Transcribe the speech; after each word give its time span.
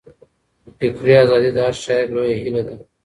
فکري 0.77 1.13
ازادي 1.23 1.49
د 1.53 1.57
هر 1.65 1.75
شاعر 1.83 2.05
لویه 2.15 2.35
هیله 2.41 2.61
ده. 2.67 2.75